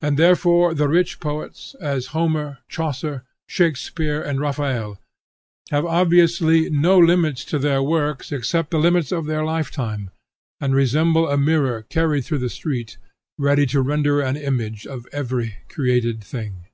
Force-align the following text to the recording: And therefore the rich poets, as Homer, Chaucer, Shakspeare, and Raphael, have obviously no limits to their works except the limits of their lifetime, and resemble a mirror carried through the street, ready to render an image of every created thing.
And 0.00 0.18
therefore 0.18 0.72
the 0.72 0.88
rich 0.88 1.20
poets, 1.20 1.76
as 1.82 2.14
Homer, 2.16 2.60
Chaucer, 2.66 3.24
Shakspeare, 3.46 4.22
and 4.22 4.40
Raphael, 4.40 4.98
have 5.70 5.84
obviously 5.84 6.70
no 6.70 6.98
limits 6.98 7.44
to 7.44 7.58
their 7.58 7.82
works 7.82 8.32
except 8.32 8.70
the 8.70 8.78
limits 8.78 9.12
of 9.12 9.26
their 9.26 9.44
lifetime, 9.44 10.08
and 10.62 10.74
resemble 10.74 11.28
a 11.28 11.36
mirror 11.36 11.82
carried 11.82 12.22
through 12.24 12.38
the 12.38 12.48
street, 12.48 12.96
ready 13.36 13.66
to 13.66 13.82
render 13.82 14.22
an 14.22 14.38
image 14.38 14.86
of 14.86 15.06
every 15.12 15.56
created 15.68 16.24
thing. 16.24 16.64